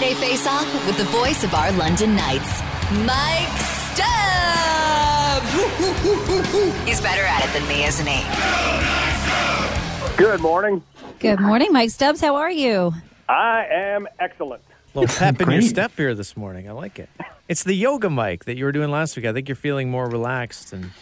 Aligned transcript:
Friday 0.00 0.14
Face 0.14 0.46
Off 0.46 0.86
with 0.86 0.96
the 0.96 1.04
voice 1.04 1.44
of 1.44 1.52
our 1.52 1.70
London 1.72 2.16
Knights, 2.16 2.62
Mike 3.04 3.52
Stubbs. 3.92 5.52
He's 6.86 7.02
better 7.02 7.20
at 7.20 7.44
it 7.44 7.52
than 7.52 7.68
me, 7.68 7.84
isn't 7.84 8.06
he? 8.06 8.24
Good 10.16 10.40
morning. 10.40 10.82
Good 11.18 11.38
morning, 11.38 11.70
Mike 11.70 11.90
Stubbs. 11.90 12.22
How 12.22 12.36
are 12.36 12.50
you? 12.50 12.94
I 13.28 13.66
am 13.70 14.08
excellent. 14.18 14.62
little 14.94 15.14
pep 15.18 15.38
in 15.42 15.50
your 15.50 15.60
step 15.60 15.92
here 15.94 16.14
this 16.14 16.34
morning. 16.34 16.66
I 16.66 16.72
like 16.72 16.98
it. 16.98 17.10
It's 17.46 17.64
the 17.64 17.74
yoga 17.74 18.08
mic 18.08 18.46
that 18.46 18.56
you 18.56 18.64
were 18.64 18.72
doing 18.72 18.90
last 18.90 19.18
week. 19.18 19.26
I 19.26 19.34
think 19.34 19.50
you're 19.50 19.54
feeling 19.54 19.90
more 19.90 20.08
relaxed 20.08 20.72
and 20.72 20.92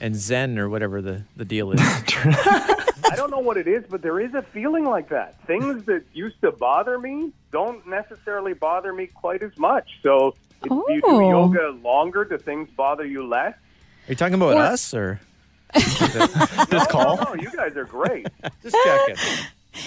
and 0.00 0.16
zen 0.16 0.58
or 0.58 0.68
whatever 0.68 1.00
the, 1.00 1.22
the 1.36 1.44
deal 1.44 1.70
is. 1.70 1.80
I 3.10 3.16
don't 3.16 3.30
know 3.30 3.38
what 3.38 3.56
it 3.56 3.66
is, 3.68 3.84
but 3.88 4.02
there 4.02 4.20
is 4.20 4.34
a 4.34 4.42
feeling 4.42 4.84
like 4.84 5.08
that. 5.10 5.40
Things 5.46 5.84
that 5.84 6.04
used 6.12 6.40
to 6.42 6.52
bother 6.52 6.98
me 6.98 7.32
don't 7.52 7.86
necessarily 7.86 8.54
bother 8.54 8.92
me 8.92 9.06
quite 9.06 9.42
as 9.42 9.56
much. 9.58 9.88
So 10.02 10.34
if 10.64 10.70
you 10.70 11.00
do 11.00 11.02
Oh. 11.04 11.30
yoga 11.30 11.70
longer, 11.82 12.24
do 12.24 12.38
things 12.38 12.68
bother 12.76 13.04
you 13.06 13.26
less? 13.26 13.54
Are 13.54 14.10
you 14.12 14.14
talking 14.16 14.34
about 14.34 14.54
Or- 14.54 14.60
us 14.62 14.92
or 14.94 15.20
This 15.74 16.86
call. 16.88 17.16
No, 17.18 17.34
you 17.34 17.50
guys 17.54 17.76
are 17.76 17.84
great. 17.84 18.26
just 18.62 18.76
checking? 18.84 19.16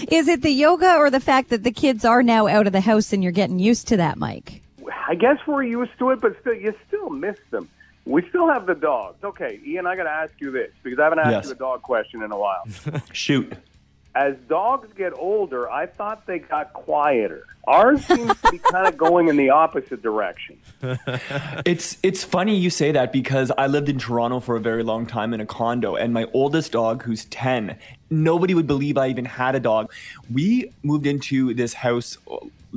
Is 0.10 0.28
it 0.28 0.42
the 0.42 0.52
yoga 0.52 0.96
or 0.96 1.10
the 1.10 1.20
fact 1.20 1.50
that 1.50 1.64
the 1.64 1.72
kids 1.72 2.06
are 2.06 2.22
now 2.24 2.48
out 2.48 2.68
of 2.68 2.74
the 2.74 2.82
house 2.82 3.12
and 3.14 3.24
you're 3.24 3.32
getting 3.32 3.60
used 3.60 3.88
to 3.90 3.98
that, 3.98 4.18
Mike? 4.18 4.62
I 5.08 5.16
guess 5.16 5.38
we're 5.48 5.64
used 5.64 5.92
to 6.00 6.12
it, 6.12 6.22
but 6.22 6.40
still, 6.40 6.54
you 6.54 6.74
still 6.88 7.10
miss 7.10 7.38
them. 7.50 7.68
We 8.06 8.28
still 8.30 8.48
have 8.48 8.66
the 8.66 8.76
dogs. 8.76 9.24
Okay, 9.24 9.60
Ian, 9.66 9.86
I 9.86 9.96
got 9.96 10.04
to 10.04 10.10
ask 10.10 10.34
you 10.40 10.52
this 10.52 10.72
because 10.84 11.00
I 11.00 11.04
haven't 11.04 11.20
asked 11.20 11.32
Yes. 11.32 11.46
you 11.46 11.52
a 11.52 11.56
dog 11.56 11.82
question 11.84 12.24
in 12.24 12.32
a 12.32 12.38
while. 12.38 12.64
Shoot. 13.14 13.54
As 14.14 14.36
dogs 14.50 14.90
get 14.98 15.14
older, 15.14 15.70
I 15.72 15.86
thought 15.86 16.26
they 16.26 16.40
got 16.40 16.74
quieter. 16.74 17.46
Ours 17.66 18.04
seems 18.06 18.34
to 18.42 18.52
be 18.52 18.58
kind 18.72 18.86
of 18.88 18.98
going 18.98 19.30
in 19.30 19.38
the 19.38 19.52
opposite 19.52 20.02
direction. 20.02 20.58
It's 21.66 21.98
it's 22.02 22.24
funny 22.24 22.56
you 22.58 22.70
say 22.72 22.92
that 22.92 23.14
because 23.14 23.52
I 23.58 23.68
lived 23.68 23.88
in 23.88 24.00
Toronto 24.00 24.40
for 24.40 24.56
a 24.56 24.60
very 24.60 24.84
long 24.84 25.06
time 25.06 25.34
in 25.34 25.40
a 25.40 25.46
condo, 25.46 25.96
and 25.96 26.12
my 26.14 26.26
oldest 26.34 26.72
dog, 26.72 27.04
who's 27.04 27.26
ten, 27.26 27.78
nobody 28.10 28.54
would 28.56 28.66
believe 28.68 28.98
I 28.98 29.08
even 29.10 29.26
had 29.26 29.54
a 29.56 29.60
dog. 29.60 29.94
We 30.34 30.74
moved 30.84 31.06
into 31.06 31.54
this 31.54 31.74
house 31.74 32.18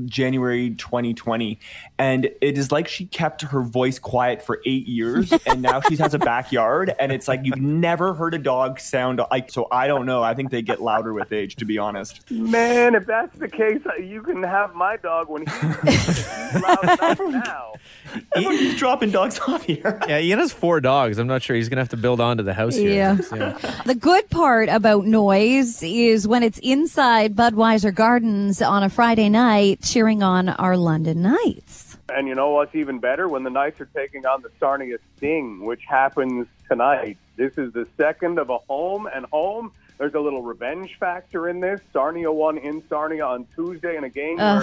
January 0.06 0.70
2020, 0.70 1.58
and 1.98 2.26
it 2.40 2.58
is 2.58 2.72
like 2.72 2.88
she 2.88 3.06
kept 3.06 3.42
her 3.42 3.62
voice 3.62 3.98
quiet 3.98 4.42
for 4.42 4.60
eight 4.66 4.86
years, 4.86 5.32
and 5.46 5.62
now 5.62 5.80
she 5.80 5.96
has 5.96 6.14
a 6.14 6.18
backyard, 6.18 6.94
and 6.98 7.12
it's 7.12 7.28
like 7.28 7.40
you've 7.44 7.60
never 7.60 8.14
heard 8.14 8.34
a 8.34 8.38
dog 8.38 8.80
sound 8.80 9.20
like. 9.30 9.50
So 9.50 9.68
I 9.70 9.86
don't 9.86 10.06
know. 10.06 10.22
I 10.22 10.34
think 10.34 10.50
they 10.50 10.62
get 10.62 10.80
louder 10.80 11.12
with 11.12 11.32
age, 11.32 11.56
to 11.56 11.64
be 11.64 11.78
honest. 11.78 12.30
Man, 12.30 12.94
if 12.94 13.06
that's 13.06 13.36
the 13.38 13.48
case, 13.48 13.80
uh, 13.86 14.00
you 14.02 14.22
can 14.22 14.42
have 14.42 14.74
my 14.74 14.96
dog 14.96 15.28
when 15.28 15.46
he's, 15.46 15.82
he's 16.12 16.62
loud 16.62 16.84
enough 16.84 17.20
now. 17.20 17.72
Everyone 18.34 18.58
keeps 18.58 18.78
dropping 18.78 19.10
dogs 19.10 19.38
off 19.40 19.64
here. 19.64 19.98
Yeah, 20.08 20.20
Ian 20.20 20.38
has 20.38 20.52
four 20.52 20.80
dogs. 20.80 21.18
I'm 21.18 21.26
not 21.26 21.42
sure 21.42 21.56
he's 21.56 21.68
gonna 21.68 21.80
have 21.80 21.88
to 21.90 21.96
build 21.96 22.20
onto 22.20 22.42
the 22.42 22.54
house 22.54 22.76
here. 22.76 22.94
Yeah. 22.94 23.20
So, 23.20 23.56
The 23.84 23.94
good 23.94 24.28
part 24.30 24.68
about 24.68 25.06
noise 25.06 25.82
is 25.82 26.26
when 26.26 26.42
it's 26.42 26.58
inside 26.58 27.34
Budweiser 27.34 27.94
Gardens 27.94 28.62
on 28.62 28.82
a 28.82 28.88
Friday 28.88 29.28
night 29.28 29.83
cheering 29.84 30.22
on 30.22 30.48
our 30.48 30.76
London 30.76 31.22
Knights. 31.22 31.96
And 32.08 32.26
you 32.26 32.34
know 32.34 32.50
what's 32.50 32.74
even 32.74 32.98
better? 32.98 33.28
When 33.28 33.44
the 33.44 33.50
Knights 33.50 33.80
are 33.80 33.88
taking 33.94 34.26
on 34.26 34.42
the 34.42 34.50
Sarnia 34.58 34.98
Sting, 35.16 35.64
which 35.64 35.84
happens 35.86 36.46
tonight. 36.68 37.18
This 37.36 37.56
is 37.58 37.72
the 37.72 37.86
second 37.96 38.38
of 38.38 38.50
a 38.50 38.58
home 38.58 39.08
and 39.12 39.26
home. 39.26 39.72
There's 39.98 40.14
a 40.14 40.20
little 40.20 40.42
revenge 40.42 40.96
factor 40.98 41.48
in 41.48 41.60
this. 41.60 41.80
Sarnia 41.92 42.32
won 42.32 42.58
in 42.58 42.82
Sarnia 42.88 43.24
on 43.24 43.46
Tuesday 43.54 43.96
in 43.96 44.04
a 44.04 44.08
game 44.08 44.38
where 44.38 44.62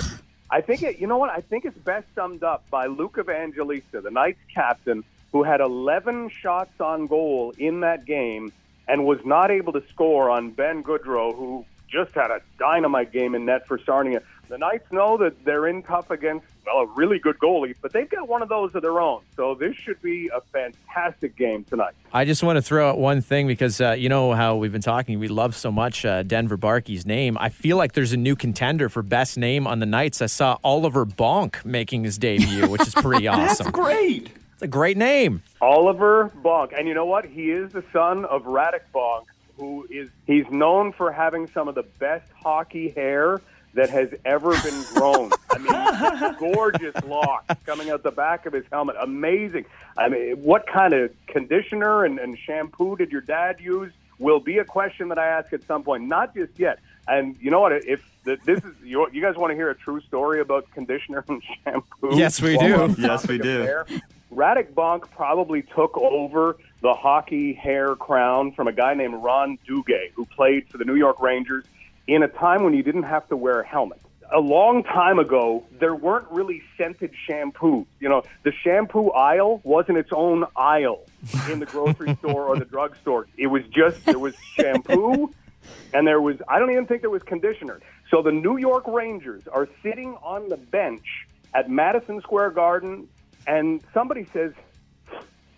I 0.50 0.62
think 0.62 0.84
it, 0.84 1.00
you 1.00 1.08
know 1.08 1.18
what? 1.18 1.30
I 1.30 1.42
think 1.42 1.66
it's 1.66 1.78
best 1.78 2.08
summed 2.14 2.44
up 2.44 2.70
by 2.70 2.88
Luke 2.88 3.18
Evangelista, 3.18 4.02
the 4.02 4.12
Knights 4.12 4.42
captain, 4.54 5.04
who 5.32 5.44
had 5.44 5.62
11 5.62 6.30
shots 6.30 6.82
on 6.82 7.08
goal 7.08 7.54
in 7.58 7.80
that 7.82 8.06
game 8.06 8.52
and 8.88 9.06
was 9.06 9.20
not 9.24 9.52
able 9.52 9.72
to 9.74 9.84
score 9.90 10.30
on 10.30 10.52
Ben 10.52 10.84
Gaudreau, 10.84 11.34
who 11.34 11.66
just 11.88 12.14
had 12.14 12.32
a 12.32 12.42
dynamite 12.60 13.14
game 13.14 13.36
in 13.36 13.46
net 13.46 13.66
for 13.68 13.80
Sarnia. 13.80 14.22
The 14.52 14.58
Knights 14.58 14.92
know 14.92 15.16
that 15.16 15.46
they're 15.46 15.66
in 15.66 15.82
tough 15.82 16.12
against 16.12 16.46
well 16.66 16.80
a 16.80 16.86
really 16.88 17.20
good 17.20 17.40
goalie, 17.40 17.74
but 17.82 17.94
they've 17.94 18.10
got 18.10 18.28
one 18.28 18.42
of 18.42 18.50
those 18.50 18.76
of 18.76 18.82
their 18.82 19.00
own. 19.00 19.22
So 19.38 19.56
this 19.56 19.78
should 19.78 20.02
be 20.02 20.28
a 20.28 20.42
fantastic 20.42 21.38
game 21.38 21.64
tonight. 21.64 21.94
I 22.12 22.26
just 22.26 22.44
want 22.44 22.58
to 22.58 22.62
throw 22.62 22.90
out 22.90 22.98
one 22.98 23.22
thing 23.22 23.48
because 23.48 23.80
uh, 23.80 23.92
you 23.92 24.10
know 24.10 24.34
how 24.34 24.58
we've 24.58 24.74
been 24.74 24.82
talking. 24.82 25.20
We 25.20 25.30
love 25.30 25.56
so 25.56 25.72
much 25.72 26.04
uh, 26.04 26.24
Denver 26.24 26.58
Barkey's 26.58 27.06
name. 27.06 27.38
I 27.40 27.48
feel 27.48 27.78
like 27.78 27.94
there's 27.94 28.12
a 28.12 28.18
new 28.18 28.36
contender 28.36 28.90
for 28.90 29.02
best 29.02 29.38
name 29.38 29.66
on 29.68 29.80
the 29.80 29.86
Knights. 29.86 30.22
I 30.22 30.26
saw 30.26 30.58
Oliver 30.66 31.06
Bonk 31.06 31.64
making 31.64 32.04
his 32.04 32.18
debut, 32.18 32.68
which 32.68 32.86
is 32.86 32.94
pretty 32.94 33.28
awesome. 33.30 33.46
That's 33.46 33.62
awesome. 33.62 33.72
great. 33.72 34.32
It's 34.56 34.64
a 34.64 34.68
great 34.68 34.98
name. 34.98 35.44
Oliver 35.62 36.30
Bonk. 36.44 36.78
And 36.78 36.90
you 36.90 36.94
know 36.94 37.06
what? 37.06 37.24
He 37.24 37.52
is 37.52 37.72
the 37.72 37.86
son 37.94 38.26
of 38.26 38.44
Radek 38.44 38.82
Bonk, 38.94 39.28
who 39.56 39.88
is 39.90 40.10
he's 40.28 40.50
known 40.52 40.92
for 40.92 41.10
having 41.10 41.48
some 41.48 41.70
of 41.70 41.76
the 41.76 41.84
best 41.84 42.30
hockey 42.34 42.90
hair 42.90 43.40
that 43.74 43.90
has 43.90 44.14
ever 44.26 44.52
been 44.62 44.84
grown. 44.94 45.32
I 45.50 45.58
mean, 45.58 46.36
gorgeous 46.54 46.96
locks 47.06 47.56
coming 47.66 47.90
out 47.90 48.04
the 48.04 48.12
back 48.12 48.46
of 48.46 48.54
his 48.54 48.66
helmet. 48.72 48.96
Amazing. 49.00 49.66
I 49.98 50.10
mean, 50.10 50.44
what 50.44 50.68
kind 50.68 50.94
of 50.94 51.12
conditioner 51.28 52.06
and, 52.06 52.20
and 52.20 52.38
shampoo 52.38 52.96
did 52.98 53.12
your 53.12 53.22
dad 53.22 53.60
use? 53.60 53.92
Will 54.20 54.40
be 54.40 54.60
a 54.60 54.66
question 54.66 55.10
that 55.10 55.18
I 55.18 55.26
ask 55.26 55.52
at 55.52 55.64
some 55.64 55.84
point. 55.84 56.04
Not 56.04 56.36
just 56.36 56.52
yet. 56.60 56.80
And 57.08 57.36
you 57.42 57.50
know 57.50 57.60
what? 57.60 57.72
If 57.72 58.08
the, 58.24 58.38
this 58.46 58.64
is 58.64 58.74
you, 58.84 59.08
you 59.12 59.22
guys 59.22 59.36
want 59.36 59.50
to 59.50 59.56
hear 59.56 59.72
a 59.72 59.76
true 59.76 60.00
story 60.02 60.42
about 60.42 60.70
conditioner 60.72 61.26
and 61.28 61.42
shampoo? 61.64 62.16
Yes, 62.16 62.40
we 62.40 62.56
do. 62.58 62.96
Yes, 63.00 63.28
we 63.28 63.40
do. 63.40 63.62
hair, 63.62 63.88
Radek 64.32 64.74
Bonk 64.74 65.10
probably 65.12 65.64
took 65.64 65.98
over 65.98 66.58
the 66.82 66.94
hockey 66.94 67.54
hair 67.54 67.96
crown 67.96 68.52
from 68.52 68.68
a 68.68 68.72
guy 68.72 68.94
named 68.94 69.16
Ron 69.16 69.58
Duguay, 69.68 70.12
who 70.14 70.26
played 70.26 70.70
for 70.70 70.78
the 70.78 70.86
New 70.86 70.96
York 70.96 71.20
Rangers 71.20 71.66
in 72.08 72.24
a 72.24 72.28
time 72.28 72.64
when 72.64 72.74
you 72.74 72.84
didn't 72.84 73.04
have 73.04 73.28
to 73.30 73.38
wear 73.38 73.62
a 73.62 73.68
helmet. 73.68 74.00
A 74.34 74.40
long 74.40 74.84
time 74.84 75.20
ago, 75.20 75.66
there 75.80 75.94
weren't 75.94 76.30
really 76.32 76.64
scented 76.78 77.12
shampoos. 77.28 77.86
You 78.00 78.08
know, 78.08 78.24
the 78.44 78.54
shampoo 78.64 79.10
aisle 79.10 79.60
wasn't 79.64 79.98
its 79.98 80.12
own 80.14 80.46
aisle 80.56 81.06
in 81.52 81.60
the 81.60 81.66
grocery 81.66 82.16
store 82.20 82.46
or 82.46 82.58
the 82.58 82.66
drugstore. 82.66 83.28
It 83.38 83.48
was 83.48 83.64
just 83.66 84.06
there 84.06 84.20
was 84.20 84.34
shampoo 84.56 85.34
and 85.94 86.08
there 86.08 86.22
was 86.22 86.38
I 86.48 86.60
don't 86.60 86.72
even 86.72 86.86
think 86.86 87.02
there 87.02 87.10
was 87.10 87.24
conditioner. 87.24 87.82
So 88.10 88.22
the 88.22 88.32
New 88.32 88.58
York 88.58 88.86
Rangers 88.88 89.44
are 89.48 89.68
sitting 89.84 90.16
on 90.24 90.48
the 90.48 90.58
bench 90.58 91.06
at 91.54 91.70
Madison 91.70 92.22
Square 92.22 92.52
Garden 92.52 93.10
and 93.48 93.82
somebody 93.94 94.28
says, 94.32 94.54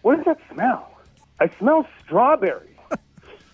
"What 0.01 0.15
does 0.15 0.25
that 0.25 0.39
smell? 0.51 0.89
I 1.39 1.49
smell 1.59 1.87
strawberries." 2.03 2.72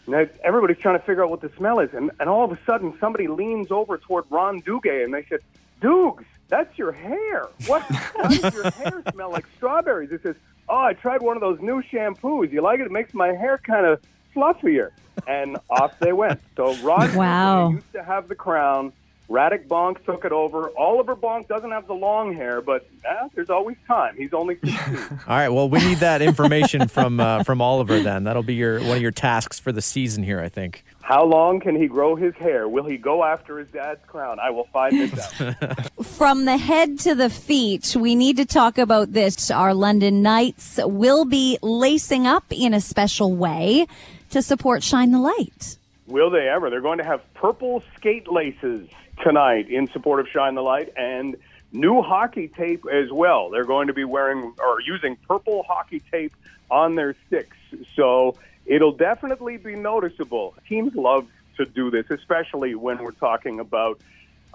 Now, 0.09 0.25
everybody's 0.43 0.77
trying 0.77 0.99
to 0.99 1.05
figure 1.05 1.23
out 1.23 1.29
what 1.29 1.41
the 1.41 1.51
smell 1.57 1.79
is, 1.79 1.93
and, 1.93 2.11
and 2.19 2.29
all 2.29 2.43
of 2.43 2.51
a 2.51 2.59
sudden, 2.65 2.93
somebody 2.99 3.27
leans 3.27 3.71
over 3.71 3.97
toward 3.97 4.25
Ron 4.29 4.61
Duguay, 4.61 5.03
and 5.03 5.13
they 5.13 5.23
said, 5.29 5.39
"Dukes, 5.81 6.23
that's 6.47 6.77
your 6.77 6.91
hair. 6.91 7.47
What? 7.67 7.83
Why 8.15 8.37
does 8.37 8.53
your 8.53 8.69
hair 8.71 9.03
smell 9.11 9.31
like 9.31 9.45
strawberries?" 9.57 10.09
He 10.09 10.17
says, 10.17 10.35
"Oh, 10.67 10.77
I 10.77 10.93
tried 10.93 11.21
one 11.21 11.37
of 11.37 11.41
those 11.41 11.59
new 11.61 11.81
shampoos. 11.83 12.51
You 12.51 12.61
like 12.61 12.79
it? 12.79 12.87
It 12.87 12.91
makes 12.91 13.13
my 13.13 13.27
hair 13.33 13.59
kind 13.59 13.85
of 13.85 14.01
fluffier." 14.35 14.89
And 15.27 15.57
off 15.69 15.99
they 15.99 16.13
went. 16.13 16.39
So 16.55 16.75
Ron 16.77 17.13
Wow. 17.15 17.69
Duguay 17.69 17.75
used 17.75 17.93
to 17.93 18.03
have 18.03 18.27
the 18.29 18.35
crown. 18.35 18.93
Radek 19.29 19.67
Bonk 19.67 20.03
took 20.05 20.25
it 20.25 20.31
over. 20.31 20.71
Oliver 20.75 21.15
Bonk 21.15 21.47
doesn't 21.47 21.69
have 21.69 21.85
the 21.85 21.93
long 21.93 22.33
hair, 22.33 22.61
but 22.61 22.87
eh, 23.05 23.27
there's 23.35 23.51
always 23.51 23.77
time. 23.87 24.15
He's 24.17 24.33
only 24.33 24.57
All 24.65 25.17
right. 25.27 25.49
Well, 25.49 25.69
we 25.69 25.79
need 25.79 25.99
that 25.99 26.21
information 26.21 26.87
from 26.87 27.19
uh, 27.19 27.43
from 27.43 27.61
Oliver. 27.61 27.99
Then 27.99 28.23
that'll 28.23 28.43
be 28.43 28.55
your 28.55 28.79
one 28.79 28.97
of 28.97 29.01
your 29.01 29.11
tasks 29.11 29.59
for 29.59 29.71
the 29.71 29.81
season 29.81 30.23
here. 30.23 30.39
I 30.39 30.49
think. 30.49 30.83
How 31.01 31.23
long 31.23 31.59
can 31.59 31.75
he 31.75 31.87
grow 31.87 32.15
his 32.15 32.35
hair? 32.35 32.67
Will 32.67 32.85
he 32.85 32.97
go 32.97 33.23
after 33.23 33.57
his 33.57 33.67
dad's 33.69 34.05
crown? 34.05 34.39
I 34.39 34.51
will 34.51 34.67
find 34.71 34.93
this 34.93 35.41
out. 35.41 35.91
From 36.05 36.45
the 36.45 36.57
head 36.57 36.99
to 36.99 37.15
the 37.15 37.31
feet, 37.31 37.95
we 37.95 38.13
need 38.13 38.37
to 38.37 38.45
talk 38.45 38.77
about 38.77 39.13
this. 39.13 39.49
Our 39.49 39.73
London 39.73 40.21
Knights 40.21 40.79
will 40.83 41.25
be 41.25 41.57
lacing 41.63 42.27
up 42.27 42.45
in 42.51 42.75
a 42.75 42.81
special 42.81 43.33
way 43.35 43.87
to 44.29 44.43
support 44.43 44.83
Shine 44.83 45.11
the 45.11 45.19
Light. 45.19 45.78
Will 46.09 46.31
they 46.31 46.49
ever? 46.49 46.71
They're 46.71 46.81
going 46.81 46.97
to 46.97 47.03
have 47.03 47.21
purple 47.35 47.83
skate 47.95 48.27
laces 48.27 48.89
tonight 49.21 49.69
in 49.69 49.87
support 49.87 50.19
of 50.19 50.27
Shine 50.27 50.55
the 50.55 50.61
Light 50.61 50.91
and 50.97 51.37
new 51.71 52.01
hockey 52.01 52.47
tape 52.47 52.83
as 52.91 53.11
well. 53.11 53.51
They're 53.51 53.63
going 53.63 53.87
to 53.87 53.93
be 53.93 54.05
wearing 54.05 54.53
or 54.57 54.81
using 54.81 55.17
purple 55.27 55.61
hockey 55.61 56.01
tape 56.11 56.33
on 56.71 56.95
their 56.95 57.15
sticks. 57.27 57.57
So 57.95 58.35
it'll 58.65 58.93
definitely 58.93 59.57
be 59.57 59.75
noticeable. 59.75 60.55
Teams 60.67 60.95
love 60.95 61.27
to 61.57 61.65
do 61.65 61.91
this, 61.91 62.09
especially 62.09 62.73
when 62.73 62.97
we're 63.03 63.11
talking 63.11 63.59
about 63.59 64.01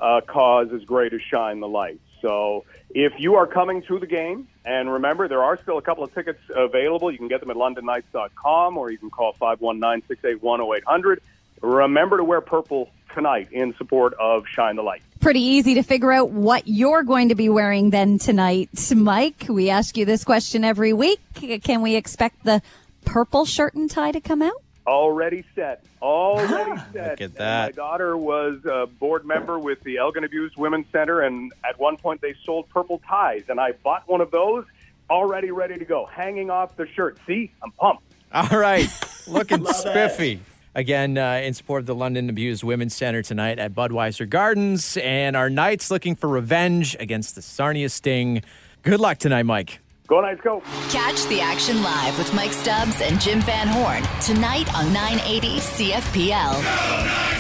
a 0.01 0.23
cause 0.27 0.73
as 0.73 0.85
great 0.85 1.13
as 1.13 1.21
Shine 1.23 1.61
the 1.61 1.69
Light. 1.69 2.01
So 2.21 2.65
if 2.91 3.13
you 3.19 3.37
are 3.37 3.47
coming 3.47 3.83
to 3.83 4.01
the 4.01 4.09
game, 4.09 4.49
and 4.65 4.93
remember, 4.93 5.29
there 5.29 5.45
are 5.45 5.57
still 5.63 5.79
a 5.79 5.83
couple 5.83 6.03
of 6.03 6.13
tickets 6.13 6.41
available. 6.53 7.13
You 7.13 7.19
can 7.19 7.29
get 7.29 7.39
them 7.39 7.51
at 7.51 7.57
londonknights.com 7.57 8.77
or 8.77 8.91
you 8.91 8.99
can 8.99 9.11
call 9.11 9.35
519 9.35 10.09
681 10.09 10.61
0800. 10.61 11.21
Remember 11.65 12.19
to 12.19 12.25
wear 12.25 12.41
purple 12.41 12.91
tonight 13.15 13.49
in 13.53 13.75
support 13.79 14.13
of 14.15 14.45
Shine 14.47 14.77
the 14.77 14.83
Light. 14.83 15.01
pretty 15.21 15.41
easy 15.41 15.75
to 15.75 15.83
figure 15.83 16.13
out 16.13 16.31
what 16.31 16.67
you're 16.67 17.03
going 17.03 17.29
to 17.31 17.35
be 17.35 17.49
wearing 17.49 17.91
then 17.91 18.19
tonight, 18.19 18.69
Mike. 18.95 19.47
We 19.49 19.71
ask 19.71 19.97
you 19.97 20.05
this 20.05 20.25
question 20.25 20.65
every 20.65 20.93
week. 20.93 21.21
Can 21.63 21.81
we 21.81 21.95
expect 21.97 22.45
the 22.45 22.61
purple 23.05 23.45
shirt 23.47 23.75
and 23.75 23.91
tie 23.91 24.13
to 24.13 24.21
come 24.21 24.43
out? 24.43 24.61
Already 24.87 25.45
set. 25.55 25.83
Already 26.03 26.73
ah. 26.73 26.87
set. 26.93 27.11
Look 27.13 27.21
at 27.21 27.21
And 27.23 27.35
that. 27.37 27.67
my 27.69 27.71
daughter 27.73 28.17
was 28.17 28.59
a 28.67 28.87
board 28.87 29.25
member 29.25 29.59
with 29.59 29.81
the 29.85 29.97
Elgin 29.97 30.25
Abused 30.25 30.57
Women's 30.59 30.87
Center, 30.93 31.23
and 31.23 31.53
at 31.67 31.79
one 31.79 31.97
point 31.97 32.21
they 32.21 32.35
sold 32.45 32.69
purple 32.69 33.01
ties, 33.09 33.45
and 33.49 33.59
I 33.59 33.73
bought 33.73 34.07
one 34.07 34.21
of 34.21 34.31
those, 34.31 34.67
already 35.09 35.51
ready 35.53 35.79
to 35.79 35.85
go, 35.87 36.05
hanging 36.05 36.51
off 36.51 36.77
the 36.77 36.87
shirt. 36.89 37.17
See, 37.27 37.51
I'm 37.63 37.71
pumped. 37.71 38.03
All 38.33 38.59
right, 38.59 38.89
looking 39.27 39.65
spiffy. 39.67 40.33
it. 40.33 40.39
Spiffy. 40.75 40.81
Again, 40.81 41.19
uh, 41.19 41.41
in 41.45 41.55
support 41.55 41.81
of 41.81 41.87
the 41.87 41.95
London 41.95 42.29
Abused 42.29 42.63
Women's 42.65 42.95
Center 42.95 43.23
tonight 43.23 43.59
at 43.59 43.75
Budweiser 43.75 44.29
Gardens, 44.29 44.97
and 44.99 45.37
our 45.37 45.51
Knights 45.51 45.91
looking 45.91 46.15
for 46.15 46.29
revenge 46.29 46.97
against 47.01 47.35
the 47.35 47.43
Sarnia 47.43 47.89
Sting. 47.89 48.43
Good 48.83 49.01
luck 49.01 49.19
tonight, 49.19 49.45
Mike. 49.45 49.81
Go 50.07 50.21
Knights, 50.21 50.43
go. 50.43 50.61
Catch 50.91 51.25
the 51.27 51.41
action 51.41 51.83
live 51.83 52.19
with 52.19 52.33
Mike 52.35 52.53
Stubbs 52.53 53.01
and 53.01 53.19
Jim 53.21 53.41
Van 53.41 53.69
Horn 53.69 54.03
tonight 54.21 54.73
on 54.75 54.93
980 54.93 55.61
CFPL. 55.61 57.34